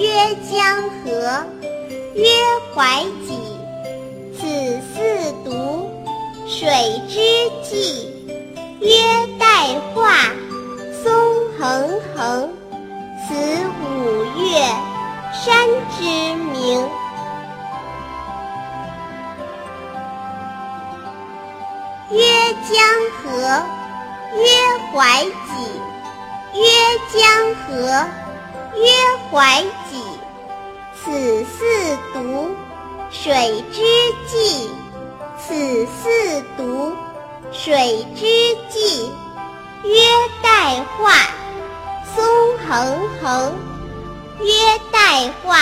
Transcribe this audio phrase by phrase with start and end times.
[0.00, 0.08] 曰
[0.50, 1.44] 江河，
[2.14, 2.24] 曰
[2.74, 3.38] 怀己。
[4.34, 4.46] 此
[4.94, 5.84] 四渎，
[6.48, 6.72] 水
[7.06, 7.20] 之
[7.62, 8.08] 纪。
[8.80, 8.96] 曰
[9.38, 10.32] 代化，
[11.04, 11.12] 松
[11.58, 12.50] 横横。
[13.28, 13.34] 此
[13.82, 14.62] 五岳，
[15.34, 16.88] 山之名。
[22.10, 22.24] 曰
[22.70, 22.80] 江
[23.20, 23.28] 河，
[24.34, 24.48] 曰
[24.94, 25.30] 怀己。
[26.54, 26.64] 曰
[27.12, 27.20] 江
[27.54, 28.08] 河，
[28.76, 28.88] 曰
[29.30, 30.02] 怀己。
[31.02, 32.48] 此四渎，
[33.10, 33.80] 水之
[34.26, 34.70] 纪。
[35.38, 36.92] 此四渎，
[37.50, 38.26] 水之
[38.68, 39.10] 纪。
[39.82, 39.92] 曰
[40.42, 41.12] 代化，
[42.14, 42.24] 松
[42.68, 43.54] 横横。
[44.40, 44.52] 曰
[44.92, 45.56] 代化，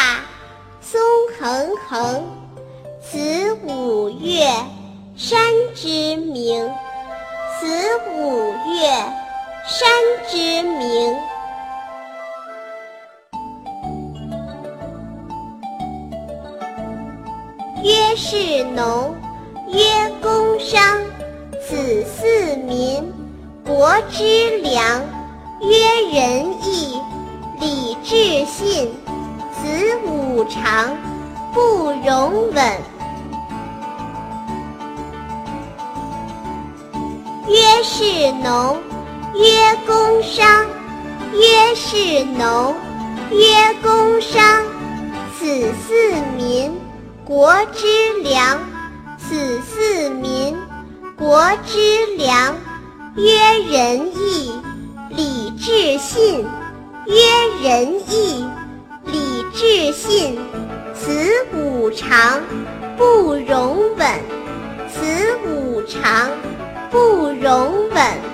[0.80, 1.00] 松
[1.38, 2.26] 横横。
[3.00, 4.46] 此五岳，
[5.16, 5.40] 山
[5.74, 6.70] 之名。
[7.58, 7.66] 此
[8.12, 8.88] 五岳，
[9.66, 9.88] 山
[10.28, 11.16] 之名。
[17.84, 19.14] 曰士农，
[19.68, 20.98] 曰工商。
[21.60, 23.12] 此四民，
[23.64, 25.00] 国之良。
[25.60, 26.98] 曰仁义，
[27.60, 28.90] 礼智信。
[29.54, 30.96] 此五常，
[31.52, 32.64] 不容紊。
[37.48, 38.78] 曰士农，
[39.34, 40.66] 曰工商。
[41.32, 42.74] 曰士农，
[43.30, 44.42] 曰工商。
[45.38, 45.46] 此
[45.86, 46.72] 四民，
[47.28, 47.86] 国之
[48.22, 48.58] 良。
[49.18, 50.56] 此四民，
[51.14, 52.56] 国之良。
[53.16, 53.34] 曰
[53.70, 54.50] 仁义，
[55.10, 56.46] 礼智信。
[57.04, 58.46] 曰仁义，
[59.04, 60.38] 礼智信。
[60.94, 61.10] 此
[61.52, 62.40] 五常，
[62.96, 64.08] 不容紊。
[64.90, 66.30] 此五常，
[66.90, 66.98] 不
[67.42, 68.27] 容紊。